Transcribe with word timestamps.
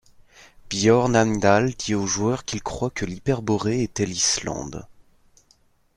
Bjorn 0.71 1.15
Heimdall 1.15 1.75
dit 1.75 1.93
au 1.93 2.07
joueur 2.07 2.43
qu'il 2.43 2.63
croit 2.63 2.89
que 2.89 3.05
l'Hyperborée 3.05 3.83
était 3.83 4.07
l'Islande. 4.07 4.87